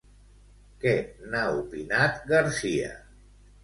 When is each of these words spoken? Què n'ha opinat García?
Què 0.85 0.95
n'ha 1.29 1.45
opinat 1.61 2.21
García? 2.35 2.93